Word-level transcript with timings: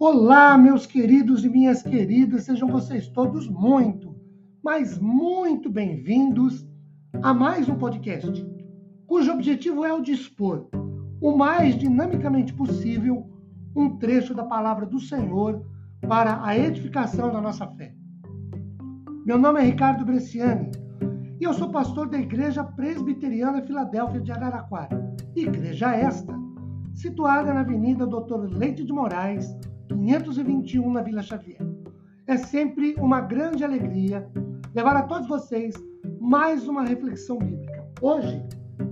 Olá, 0.00 0.56
meus 0.56 0.86
queridos 0.86 1.44
e 1.44 1.48
minhas 1.48 1.82
queridas, 1.82 2.44
sejam 2.44 2.68
vocês 2.68 3.08
todos 3.08 3.48
muito, 3.48 4.14
mas 4.62 4.96
muito 4.96 5.68
bem-vindos 5.68 6.64
a 7.20 7.34
mais 7.34 7.68
um 7.68 7.74
podcast, 7.74 8.46
cujo 9.08 9.32
objetivo 9.32 9.84
é 9.84 9.92
o 9.92 10.00
dispor 10.00 10.68
o 11.20 11.36
mais 11.36 11.76
dinamicamente 11.76 12.54
possível 12.54 13.28
um 13.74 13.98
trecho 13.98 14.32
da 14.34 14.44
palavra 14.44 14.86
do 14.86 15.00
Senhor 15.00 15.66
para 16.06 16.44
a 16.44 16.56
edificação 16.56 17.32
da 17.32 17.40
nossa 17.40 17.66
fé. 17.66 17.92
Meu 19.26 19.36
nome 19.36 19.58
é 19.58 19.64
Ricardo 19.64 20.04
Bresciani 20.04 20.70
e 21.40 21.42
eu 21.42 21.52
sou 21.52 21.72
pastor 21.72 22.08
da 22.08 22.20
Igreja 22.20 22.62
Presbiteriana 22.62 23.62
Filadélfia 23.62 24.20
de 24.20 24.30
Araraquara. 24.30 25.12
Igreja 25.34 25.92
esta, 25.92 26.32
situada 26.94 27.52
na 27.52 27.62
Avenida 27.62 28.06
Doutor 28.06 28.48
Leite 28.48 28.84
de 28.84 28.92
Moraes, 28.92 29.52
521 29.88 30.92
na 30.92 31.02
Vila 31.02 31.22
Xavier. 31.22 31.60
É 32.26 32.36
sempre 32.36 32.94
uma 32.98 33.20
grande 33.20 33.64
alegria 33.64 34.28
levar 34.74 34.96
a 34.96 35.02
todos 35.02 35.26
vocês 35.28 35.74
mais 36.20 36.68
uma 36.68 36.84
reflexão 36.84 37.38
bíblica. 37.38 37.86
Hoje, 38.02 38.44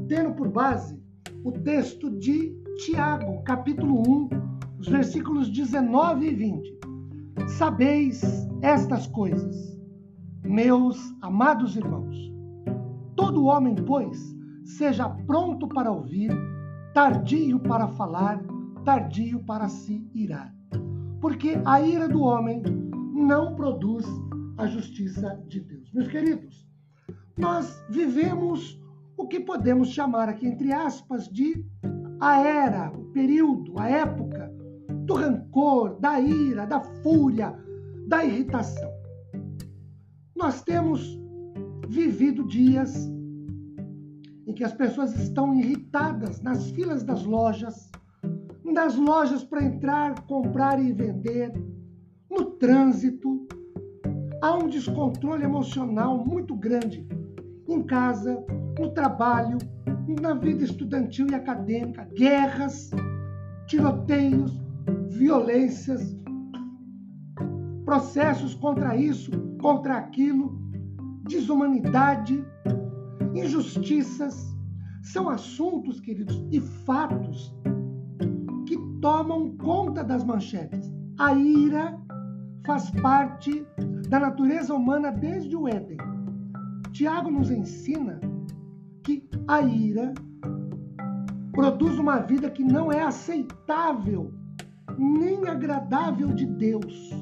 tendo 0.09 0.33
por 0.35 0.49
base 0.49 0.99
o 1.45 1.53
texto 1.53 2.11
de 2.11 2.57
Tiago, 2.85 3.43
capítulo 3.43 4.03
1, 4.09 4.29
os 4.79 4.89
versículos 4.89 5.49
19 5.51 6.27
e 6.27 6.35
20. 6.35 6.79
Sabeis 7.59 8.49
estas 8.63 9.07
coisas, 9.07 9.79
meus 10.43 10.99
amados 11.21 11.77
irmãos. 11.77 12.17
Todo 13.15 13.45
homem, 13.45 13.75
pois, 13.75 14.35
seja 14.65 15.09
pronto 15.09 15.69
para 15.69 15.93
ouvir, 15.93 16.31
tardio 16.95 17.61
para 17.61 17.87
falar, 17.89 18.43
tardio 18.85 19.41
para 19.41 19.69
se 19.69 20.05
irar 20.15 20.56
porque 21.21 21.59
a 21.65 21.81
ira 21.81 22.09
do 22.09 22.23
homem 22.23 22.63
não 23.13 23.55
produz 23.55 24.05
a 24.59 24.67
justiça 24.67 25.43
de 25.47 25.61
Deus. 25.61 25.91
Meus 25.93 26.09
queridos, 26.09 26.67
nós 27.37 27.85
vivemos 27.89 28.81
o 29.17 29.27
que 29.27 29.41
podemos 29.41 29.89
chamar 29.89 30.29
aqui, 30.29 30.47
entre 30.47 30.73
aspas, 30.73 31.29
de 31.29 31.65
a 32.21 32.41
era, 32.41 32.91
o 32.91 33.05
período, 33.13 33.79
a 33.79 33.89
época 33.89 34.53
do 35.05 35.15
rancor, 35.15 35.99
da 36.01 36.21
ira, 36.21 36.67
da 36.67 36.81
fúria, 36.81 37.55
da 38.09 38.25
irritação. 38.25 38.91
Nós 40.35 40.63
temos 40.63 41.19
vivido 41.89 42.47
dias 42.47 43.11
em 44.47 44.55
que 44.55 44.65
as 44.65 44.73
pessoas 44.73 45.15
estão 45.17 45.55
irritadas 45.55 46.41
nas 46.41 46.71
filas 46.71 47.03
das 47.03 47.25
lojas, 47.25 47.91
das 48.77 48.95
lojas 48.95 49.43
para 49.43 49.65
entrar, 49.65 50.21
comprar 50.27 50.79
e 50.79 50.93
vender, 50.93 51.51
no 52.31 52.45
trânsito. 52.45 53.49
Há 54.43 54.55
um 54.55 54.69
descontrole 54.69 55.45
emocional 55.45 56.23
muito 56.23 56.55
grande 56.55 57.09
em 57.67 57.83
casa, 57.83 58.45
no 58.79 58.91
trabalho, 58.91 59.57
na 60.21 60.35
vida 60.35 60.63
estudantil 60.63 61.27
e 61.31 61.35
acadêmica, 61.35 62.07
guerras, 62.15 62.91
tiroteios, 63.67 64.53
violências, 65.09 66.15
processos 67.87 68.55
contra 68.57 68.95
isso, 68.95 69.31
contra 69.59 69.97
aquilo, 69.97 70.61
desumanidade, 71.27 72.45
injustiças. 73.35 74.55
São 75.03 75.31
assuntos, 75.31 75.99
queridos, 75.99 76.47
e 76.53 76.61
fatos 76.61 77.57
tomam 79.07 79.57
conta 79.59 80.03
das 80.03 80.25
manchetes. 80.25 80.93
A 81.17 81.33
ira 81.33 81.97
faz 82.67 82.91
parte 82.91 83.65
da 84.09 84.19
natureza 84.19 84.75
humana 84.75 85.13
desde 85.13 85.55
o 85.55 85.69
Éden. 85.69 85.99
Tiago 86.91 87.31
nos 87.31 87.49
ensina 87.49 88.19
que 89.05 89.25
a 89.47 89.63
ira 89.63 90.13
produz 91.53 91.97
uma 92.01 92.19
vida 92.19 92.51
que 92.51 92.65
não 92.65 92.91
é 92.91 93.01
aceitável 93.01 94.35
nem 94.99 95.47
agradável 95.47 96.33
de 96.35 96.45
Deus 96.45 97.13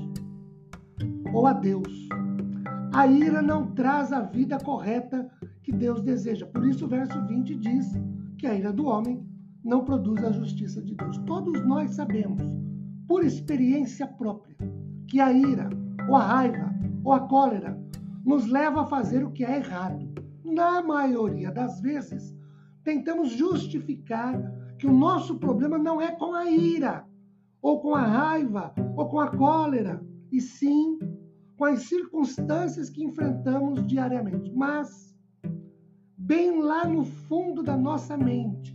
ou 1.34 1.46
a 1.46 1.52
Deus. 1.52 2.08
A 2.94 3.06
ira 3.06 3.42
não 3.42 3.74
traz 3.74 4.10
a 4.10 4.22
vida 4.22 4.56
correta 4.58 5.30
que 5.62 5.70
Deus 5.70 6.00
deseja. 6.00 6.46
Por 6.46 6.66
isso 6.66 6.86
o 6.86 6.88
verso 6.88 7.20
20 7.26 7.54
diz 7.56 7.92
que 8.38 8.46
a 8.46 8.54
ira 8.54 8.72
do 8.72 8.86
homem 8.86 9.22
não 9.64 9.82
produz 9.82 10.22
a 10.22 10.30
justiça 10.30 10.82
de 10.82 10.94
Deus. 10.94 11.16
Todos 11.18 11.53
nós 11.74 11.96
sabemos, 11.96 12.40
por 13.08 13.24
experiência 13.24 14.06
própria, 14.06 14.56
que 15.08 15.20
a 15.20 15.32
ira, 15.32 15.68
ou 16.08 16.14
a 16.14 16.22
raiva, 16.22 16.72
ou 17.02 17.12
a 17.12 17.20
cólera 17.26 17.76
nos 18.24 18.46
leva 18.46 18.82
a 18.82 18.86
fazer 18.86 19.24
o 19.24 19.32
que 19.32 19.44
é 19.44 19.56
errado. 19.56 20.08
Na 20.44 20.80
maioria 20.80 21.50
das 21.50 21.80
vezes, 21.80 22.32
tentamos 22.84 23.30
justificar 23.30 24.40
que 24.78 24.86
o 24.86 24.92
nosso 24.92 25.36
problema 25.36 25.76
não 25.76 26.00
é 26.00 26.12
com 26.12 26.32
a 26.32 26.48
ira, 26.48 27.04
ou 27.60 27.80
com 27.80 27.92
a 27.92 28.06
raiva, 28.06 28.72
ou 28.96 29.08
com 29.08 29.18
a 29.18 29.36
cólera, 29.36 30.00
e 30.30 30.40
sim 30.40 30.96
com 31.56 31.64
as 31.64 31.82
circunstâncias 31.82 32.88
que 32.88 33.02
enfrentamos 33.02 33.84
diariamente. 33.84 34.52
Mas, 34.54 35.12
bem 36.16 36.62
lá 36.62 36.86
no 36.86 37.04
fundo 37.04 37.64
da 37.64 37.76
nossa 37.76 38.16
mente, 38.16 38.72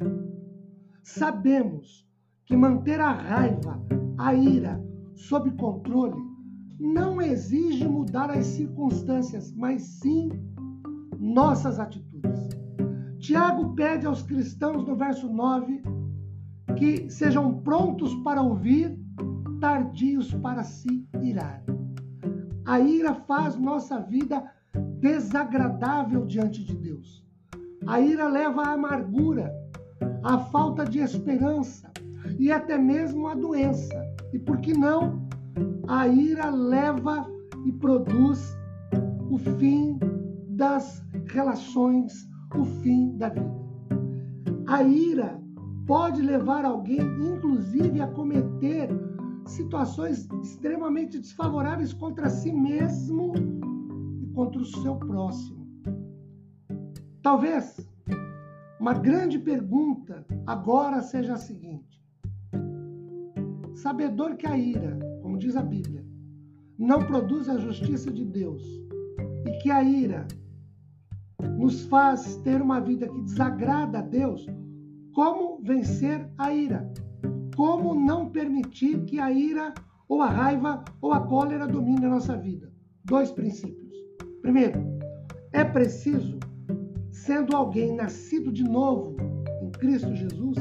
Sabemos 1.09 2.07
que 2.49 2.57
manter 2.57 2.99
a 2.99 3.11
raiva, 3.11 3.79
a 4.17 4.33
ira 4.33 4.83
sob 5.13 5.51
controle 5.51 6.19
não 6.79 7.21
exige 7.21 7.87
mudar 7.87 8.31
as 8.31 8.47
circunstâncias, 8.47 9.53
mas 9.55 9.83
sim 9.83 10.31
nossas 11.19 11.79
atitudes. 11.79 12.49
Tiago 13.19 13.75
pede 13.75 14.07
aos 14.07 14.23
cristãos 14.23 14.83
no 14.83 14.95
verso 14.95 15.31
9 15.31 15.83
que 16.75 17.07
sejam 17.11 17.59
prontos 17.59 18.15
para 18.23 18.41
ouvir, 18.41 18.97
tardios 19.61 20.33
para 20.33 20.63
se 20.63 21.07
irar. 21.21 21.63
A 22.65 22.79
ira 22.79 23.13
faz 23.13 23.55
nossa 23.57 23.99
vida 23.99 24.43
desagradável 24.99 26.25
diante 26.25 26.63
de 26.63 26.75
Deus. 26.75 27.23
A 27.85 27.99
ira 28.01 28.27
leva 28.27 28.63
à 28.63 28.73
amargura, 28.73 29.53
a 30.23 30.39
falta 30.39 30.83
de 30.83 30.97
esperança 30.97 31.89
e 32.37 32.51
até 32.51 32.77
mesmo 32.77 33.27
a 33.27 33.35
doença. 33.35 33.95
E 34.33 34.39
por 34.39 34.59
que 34.59 34.73
não? 34.73 35.27
A 35.87 36.07
ira 36.07 36.49
leva 36.49 37.25
e 37.65 37.71
produz 37.73 38.57
o 39.29 39.37
fim 39.37 39.99
das 40.49 41.03
relações, 41.31 42.13
o 42.55 42.65
fim 42.81 43.17
da 43.17 43.29
vida. 43.29 43.59
A 44.67 44.83
ira 44.83 45.39
pode 45.87 46.21
levar 46.21 46.65
alguém, 46.65 47.01
inclusive, 47.01 47.99
a 48.01 48.07
cometer 48.07 48.89
situações 49.47 50.27
extremamente 50.43 51.17
desfavoráveis 51.17 51.93
contra 51.93 52.29
si 52.29 52.51
mesmo 52.51 53.33
e 54.21 54.27
contra 54.27 54.61
o 54.61 54.65
seu 54.65 54.95
próximo. 54.95 55.67
Talvez 57.21 57.89
uma 58.79 58.93
grande 58.93 59.37
pergunta 59.39 60.25
agora 60.45 61.01
seja 61.01 61.33
a 61.33 61.37
seguinte: 61.37 62.01
sabedor 63.81 64.35
que 64.35 64.45
a 64.45 64.57
ira, 64.57 64.97
como 65.21 65.37
diz 65.37 65.55
a 65.55 65.61
Bíblia, 65.61 66.05
não 66.77 66.99
produz 66.99 67.47
a 67.47 67.57
justiça 67.57 68.11
de 68.11 68.25
Deus 68.25 68.63
e 69.45 69.51
que 69.61 69.71
a 69.71 69.83
ira 69.83 70.27
nos 71.57 71.83
faz 71.85 72.37
ter 72.37 72.61
uma 72.61 72.79
vida 72.81 73.07
que 73.07 73.21
desagrada 73.21 73.99
a 73.99 74.01
Deus, 74.01 74.45
como 75.13 75.61
vencer 75.61 76.29
a 76.37 76.53
ira? 76.53 76.91
Como 77.55 77.93
não 77.93 78.29
permitir 78.29 79.03
que 79.05 79.19
a 79.19 79.31
ira 79.31 79.73
ou 80.07 80.21
a 80.21 80.29
raiva 80.29 80.83
ou 81.01 81.13
a 81.13 81.21
cólera 81.21 81.67
domine 81.67 82.05
a 82.05 82.09
nossa 82.09 82.37
vida? 82.37 82.71
Dois 83.05 83.31
princípios. 83.31 83.95
Primeiro, 84.41 84.79
é 85.51 85.63
preciso 85.63 86.37
sendo 87.11 87.55
alguém 87.55 87.95
nascido 87.95 88.51
de 88.51 88.63
novo 88.63 89.15
em 89.61 89.71
Cristo 89.71 90.15
Jesus, 90.15 90.57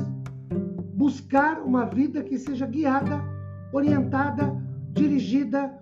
buscar 0.99 1.63
uma 1.63 1.85
vida 1.87 2.25
que 2.25 2.37
seja 2.37 2.67
guiada, 2.67 3.23
orientada, 3.73 4.53
dirigida, 4.93 5.73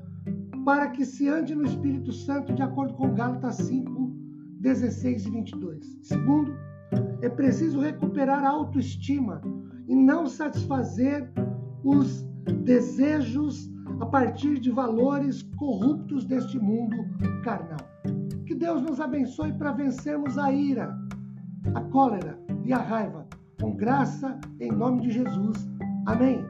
para 0.63 0.91
que 0.91 1.07
se 1.07 1.27
ande 1.27 1.55
no 1.55 1.65
Espírito 1.65 2.13
Santo, 2.13 2.53
de 2.53 2.61
acordo 2.61 2.93
com 2.93 3.15
Gálatas 3.15 3.57
5, 3.57 4.15
16 4.61 5.25
e 5.25 5.31
22. 5.31 5.99
Segundo, 6.03 6.55
é 7.23 7.31
preciso 7.31 7.81
recuperar 7.81 8.45
a 8.45 8.51
autoestima 8.51 9.41
e 9.89 9.97
não 9.97 10.27
satisfazer 10.27 11.33
os 11.83 12.23
desejos 12.65 13.73
a 14.01 14.07
partir 14.07 14.59
de 14.59 14.71
valores 14.71 15.43
corruptos 15.57 16.27
deste 16.27 16.59
mundo 16.59 16.97
carnal. 17.43 17.79
Que 18.45 18.55
Deus 18.55 18.83
nos 18.83 19.01
abençoe 19.01 19.55
para 19.55 19.73
vencermos 19.73 20.37
a 20.37 20.53
ira, 20.53 20.95
a 21.75 21.81
cólera 21.81 22.39
e 22.67 22.73
a 22.75 22.79
raiva 22.79 23.26
com 23.61 23.75
graça, 23.75 24.39
em 24.61 24.71
nome 24.71 25.03
de 25.03 25.11
Jesus. 25.11 25.69
Amém. 26.07 26.45